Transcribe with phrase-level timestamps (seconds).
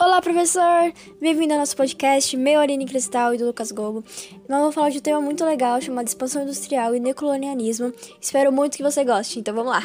[0.00, 0.92] Olá, professor!
[1.20, 4.02] Bem-vindo ao nosso podcast, meu Aline Cristal e do Lucas Gobo.
[4.48, 7.92] Nós vamos falar de um tema muito legal chamado expansão industrial e neocolonialismo.
[8.20, 9.82] Espero muito que você goste, então vamos lá!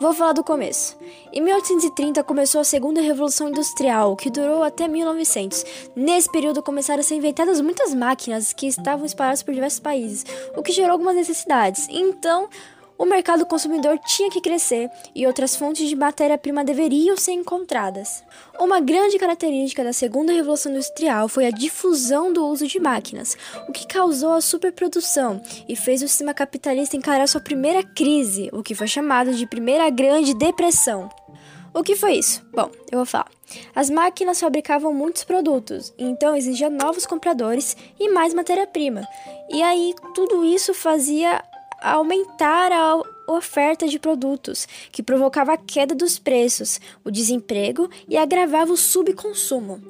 [0.00, 0.96] Vou falar do começo.
[1.30, 5.62] Em 1830 começou a segunda revolução industrial, que durou até 1900.
[5.94, 10.24] Nesse período começaram a ser inventadas muitas máquinas que estavam espalhadas por diversos países,
[10.56, 11.86] o que gerou algumas necessidades.
[11.90, 12.48] Então,
[13.00, 18.22] o mercado consumidor tinha que crescer e outras fontes de matéria-prima deveriam ser encontradas.
[18.58, 23.72] Uma grande característica da segunda revolução industrial foi a difusão do uso de máquinas, o
[23.72, 28.74] que causou a superprodução e fez o sistema capitalista encarar sua primeira crise, o que
[28.74, 31.08] foi chamado de Primeira Grande Depressão.
[31.72, 32.42] O que foi isso?
[32.52, 33.30] Bom, eu vou falar.
[33.74, 39.08] As máquinas fabricavam muitos produtos, então exigia novos compradores e mais matéria-prima.
[39.48, 41.42] E aí tudo isso fazia
[41.82, 48.72] aumentar a oferta de produtos, que provocava a queda dos preços, o desemprego e agravava
[48.72, 49.80] o subconsumo.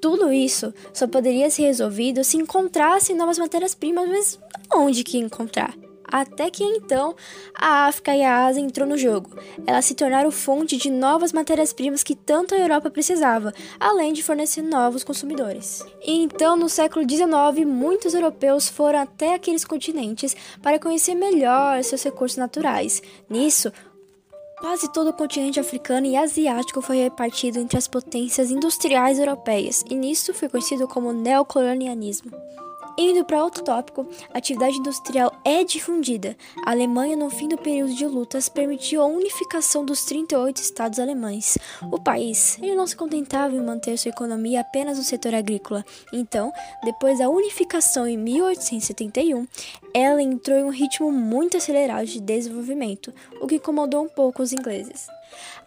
[0.00, 4.38] Tudo isso só poderia ser resolvido se encontrasse novas matérias-primas, mas
[4.72, 5.74] onde que encontrar?
[6.10, 7.14] Até que então
[7.54, 9.30] a África e a Ásia entrou no jogo.
[9.66, 14.62] Elas se tornaram fonte de novas matérias-primas que tanto a Europa precisava, além de fornecer
[14.62, 15.84] novos consumidores.
[16.02, 22.02] E então, no século XIX, muitos europeus foram até aqueles continentes para conhecer melhor seus
[22.02, 23.02] recursos naturais.
[23.28, 23.72] Nisso,
[24.60, 29.94] Quase todo o continente africano e asiático foi repartido entre as potências industriais europeias, e
[29.94, 32.30] nisso foi conhecido como neocolonialismo.
[33.02, 36.36] Indo para outro tópico, a atividade industrial é difundida.
[36.66, 41.56] A Alemanha, no fim do período de lutas, permitiu a unificação dos 38 estados alemães.
[41.90, 45.82] O país ele não se contentava em manter sua economia apenas no setor agrícola.
[46.12, 46.52] Então,
[46.84, 49.48] depois da unificação em 1871,
[49.94, 54.52] ela entrou em um ritmo muito acelerado de desenvolvimento, o que incomodou um pouco os
[54.52, 55.08] ingleses.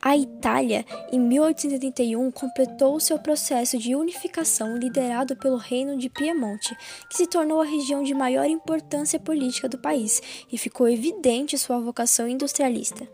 [0.02, 6.76] A Itália, em 1881, completou seu processo de unificação liderado pelo Reino de Piemonte,
[7.10, 11.80] que se tornou a região de maior importância política do país e ficou evidente sua
[11.80, 13.08] vocação industrialista.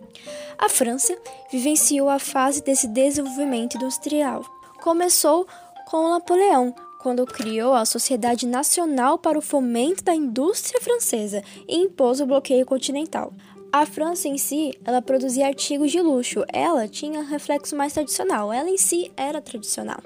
[0.57, 1.15] A França
[1.51, 4.43] vivenciou a fase desse desenvolvimento industrial.
[4.81, 5.47] Começou
[5.85, 12.19] com Napoleão, quando criou a Sociedade Nacional para o Fomento da Indústria Francesa e impôs
[12.19, 13.33] o bloqueio continental.
[13.71, 16.43] A França em si, ela produzia artigos de luxo.
[16.51, 18.51] Ela tinha reflexo mais tradicional.
[18.51, 20.01] Ela em si era tradicional.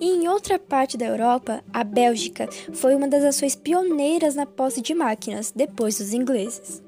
[0.00, 4.80] E em outra parte da Europa, a Bélgica foi uma das ações pioneiras na posse
[4.80, 6.82] de máquinas, depois dos ingleses.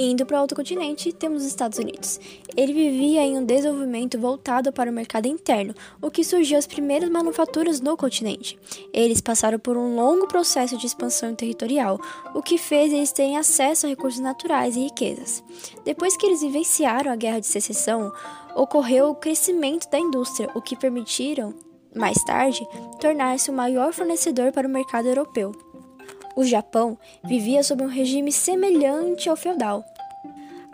[0.00, 2.20] Indo para outro continente, temos os Estados Unidos.
[2.56, 7.10] Ele vivia em um desenvolvimento voltado para o mercado interno, o que surgiu as primeiras
[7.10, 8.56] manufaturas no continente.
[8.92, 12.00] Eles passaram por um longo processo de expansão territorial,
[12.32, 15.42] o que fez eles terem acesso a recursos naturais e riquezas.
[15.84, 18.12] Depois que eles vivenciaram a Guerra de Secessão,
[18.54, 21.52] ocorreu o crescimento da indústria, o que permitiram,
[21.92, 22.64] mais tarde,
[23.00, 25.52] tornar-se o maior fornecedor para o mercado europeu.
[26.38, 29.84] O Japão vivia sob um regime semelhante ao feudal.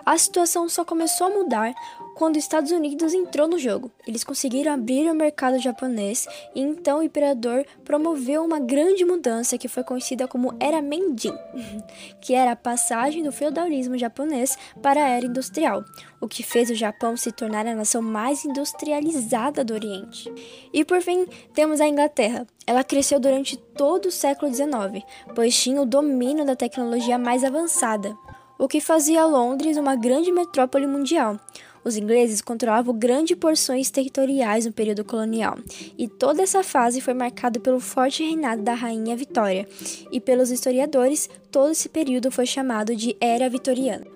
[0.04, 1.74] A situação só começou a mudar
[2.14, 3.90] quando os Estados Unidos entrou no jogo.
[4.06, 9.66] Eles conseguiram abrir o mercado japonês e então o imperador promoveu uma grande mudança que
[9.66, 11.34] foi conhecida como Era Meijin,
[12.20, 15.82] que era a passagem do feudalismo japonês para a era industrial,
[16.20, 20.30] o que fez o Japão se tornar a nação mais industrializada do Oriente.
[20.72, 22.46] E por fim, temos a Inglaterra.
[22.66, 25.04] Ela cresceu durante todo o século XIX,
[25.34, 28.16] pois tinha o domínio da tecnologia mais avançada,
[28.58, 31.38] o que fazia Londres uma grande metrópole mundial.
[31.84, 35.58] Os ingleses controlavam grandes porções territoriais no período colonial,
[35.98, 39.68] e toda essa fase foi marcada pelo forte reinado da rainha Vitória,
[40.10, 44.06] e pelos historiadores, todo esse período foi chamado de Era Vitoriana.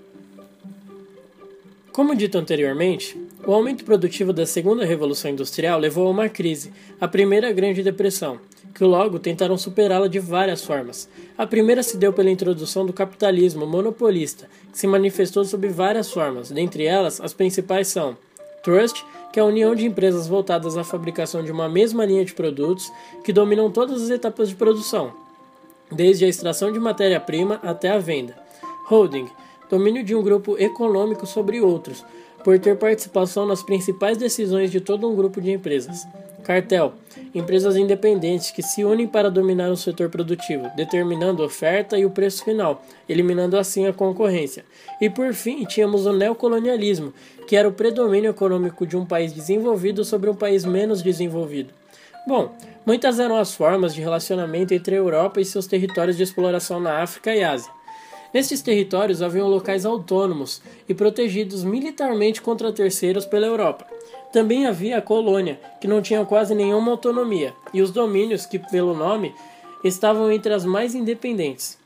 [1.92, 7.08] Como dito anteriormente, o aumento produtivo da segunda revolução industrial levou a uma crise, a
[7.08, 8.40] primeira Grande Depressão,
[8.78, 11.08] que logo tentaram superá-la de várias formas.
[11.36, 16.52] A primeira se deu pela introdução do capitalismo monopolista, que se manifestou sob várias formas,
[16.52, 18.16] dentre elas as principais são
[18.62, 22.32] Trust, que é a união de empresas voltadas à fabricação de uma mesma linha de
[22.32, 22.88] produtos
[23.24, 25.12] que dominam todas as etapas de produção,
[25.90, 28.36] desde a extração de matéria-prima até a venda.
[28.86, 29.28] Holding,
[29.68, 32.04] domínio de um grupo econômico sobre outros,
[32.44, 36.06] por ter participação nas principais decisões de todo um grupo de empresas.
[36.42, 36.94] Cartel
[37.34, 42.10] empresas independentes que se unem para dominar o setor produtivo, determinando a oferta e o
[42.10, 44.64] preço final, eliminando assim a concorrência.
[45.00, 47.12] E por fim, tínhamos o neocolonialismo,
[47.46, 51.72] que era o predomínio econômico de um país desenvolvido sobre um país menos desenvolvido.
[52.26, 52.54] Bom,
[52.84, 57.02] muitas eram as formas de relacionamento entre a Europa e seus territórios de exploração na
[57.02, 57.77] África e Ásia.
[58.32, 63.86] Nestes territórios haviam locais autônomos e protegidos militarmente contra terceiros pela Europa.
[64.32, 68.94] Também havia a colônia, que não tinha quase nenhuma autonomia, e os domínios, que pelo
[68.94, 69.34] nome
[69.82, 71.78] estavam entre as mais independentes.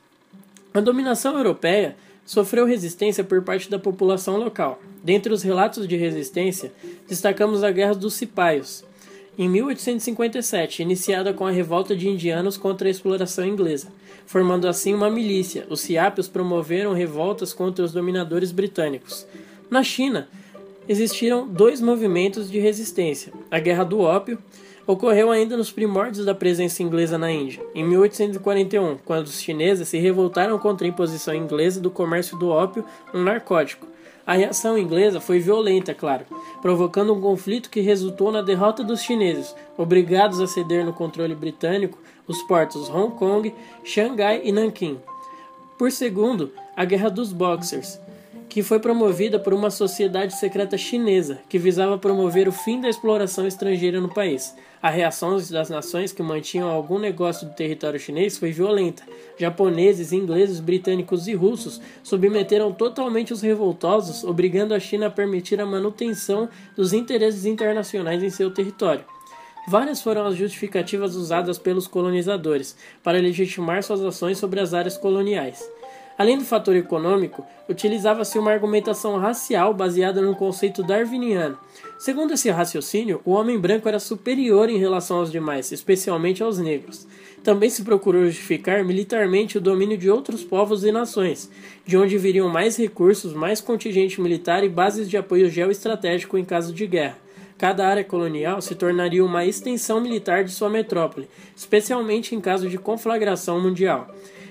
[0.73, 1.95] A dominação europeia
[2.25, 4.79] sofreu resistência por parte da população local.
[5.03, 6.71] Dentre os relatos de resistência,
[7.07, 8.83] destacamos a Guerra dos Cipaios,
[9.37, 13.87] em 1857, iniciada com a revolta de indianos contra a exploração inglesa,
[14.25, 15.65] formando assim uma milícia.
[15.69, 19.25] Os Ciápios promoveram revoltas contra os dominadores britânicos.
[19.69, 20.27] Na China,
[20.87, 23.33] existiram dois movimentos de resistência.
[23.49, 24.37] A Guerra do Ópio
[24.85, 29.97] ocorreu ainda nos primórdios da presença inglesa na Índia, em 1841, quando os chineses se
[29.97, 33.87] revoltaram contra a imposição inglesa do comércio do ópio, um narcótico.
[34.25, 36.25] A reação inglesa foi violenta, claro,
[36.61, 41.99] provocando um conflito que resultou na derrota dos chineses, obrigados a ceder no controle britânico
[42.25, 43.53] os portos Hong Kong,
[43.83, 44.97] Xangai e Nanquim.
[45.77, 47.99] Por segundo, a Guerra dos Boxers,
[48.53, 53.47] que foi promovida por uma sociedade secreta chinesa que visava promover o fim da exploração
[53.47, 54.55] estrangeira no país.
[54.79, 59.01] A reação das nações que mantinham algum negócio do território chinês foi violenta.
[59.39, 65.65] Japoneses, ingleses, britânicos e russos submeteram totalmente os revoltosos, obrigando a China a permitir a
[65.65, 69.03] manutenção dos interesses internacionais em seu território.
[69.67, 75.67] Várias foram as justificativas usadas pelos colonizadores para legitimar suas ações sobre as áreas coloniais.
[76.23, 81.59] Além do fator econômico, utilizava-se uma argumentação racial baseada no conceito darwiniano.
[81.99, 87.05] Segundo esse raciocínio, o homem branco era superior em relação aos demais, especialmente aos negros.
[87.43, 91.51] Também se procurou justificar militarmente o domínio de outros povos e nações,
[91.85, 96.73] de onde viriam mais recursos, mais contingente militar e bases de apoio geoestratégico em caso
[96.73, 97.17] de guerra.
[97.57, 102.77] Cada área colonial se tornaria uma extensão militar de sua metrópole, especialmente em caso de
[102.77, 104.07] conflagração mundial.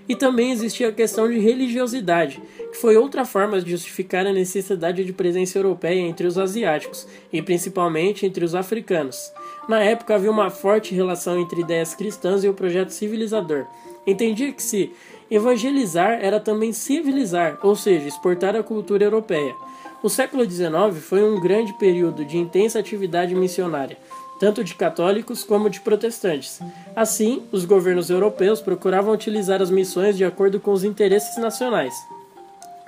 [0.08, 5.04] E também existia a questão de religiosidade, que foi outra forma de justificar a necessidade
[5.04, 9.32] de presença europeia entre os asiáticos, e principalmente entre os africanos.
[9.68, 13.66] Na época havia uma forte relação entre ideias cristãs e o projeto civilizador.
[14.06, 14.92] Entendia que se
[15.30, 19.54] evangelizar era também civilizar, ou seja, exportar a cultura europeia.
[20.02, 23.96] O século XIX foi um grande período de intensa atividade missionária
[24.42, 26.58] tanto de católicos como de protestantes.
[26.96, 31.94] Assim, os governos europeus procuravam utilizar as missões de acordo com os interesses nacionais.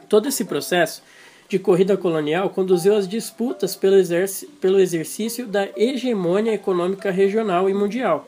[0.08, 1.00] Todo esse processo
[1.48, 3.94] de corrida colonial conduziu às disputas pelo,
[4.60, 8.26] pelo exercício da hegemônia econômica regional e mundial.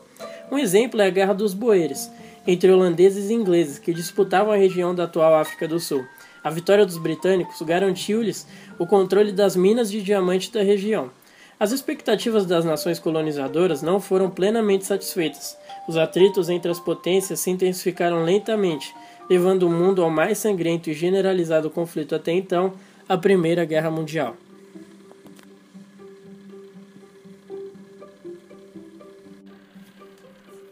[0.49, 2.09] Um exemplo é a Guerra dos Boeres,
[2.47, 6.05] entre holandeses e ingleses, que disputavam a região da atual África do Sul.
[6.45, 8.47] A vitória dos britânicos garantiu-lhes
[8.79, 11.11] o controle das minas de diamante da região.
[11.59, 15.57] As expectativas das nações colonizadoras não foram plenamente satisfeitas.
[15.89, 18.95] Os atritos entre as potências se intensificaram lentamente,
[19.29, 22.75] levando o mundo ao mais sangrento e generalizado conflito até então,
[23.09, 24.37] a Primeira Guerra Mundial.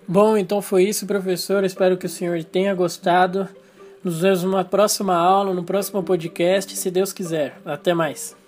[0.06, 1.64] Bom, então foi isso, professor.
[1.64, 3.48] Espero que o senhor tenha gostado.
[4.02, 7.58] Nos vemos numa próxima aula, no próximo podcast, se Deus quiser.
[7.64, 8.43] Até mais.